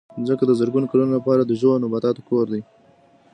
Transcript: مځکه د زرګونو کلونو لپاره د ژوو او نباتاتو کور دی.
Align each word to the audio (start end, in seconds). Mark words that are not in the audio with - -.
مځکه 0.19 0.43
د 0.47 0.51
زرګونو 0.59 0.89
کلونو 0.91 1.11
لپاره 1.17 1.41
د 1.43 1.51
ژوو 1.59 1.73
او 1.75 1.81
نباتاتو 1.83 2.21
کور 2.29 2.45
دی. 2.53 2.61